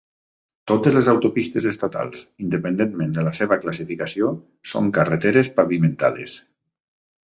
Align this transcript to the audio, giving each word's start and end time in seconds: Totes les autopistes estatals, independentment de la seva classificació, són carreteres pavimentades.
Totes 0.69 0.95
les 0.95 1.09
autopistes 1.13 1.67
estatals, 1.73 2.25
independentment 2.47 3.15
de 3.19 3.29
la 3.29 3.37
seva 3.43 3.61
classificació, 3.63 4.35
són 4.75 4.93
carreteres 5.01 5.57
pavimentades. 5.63 6.41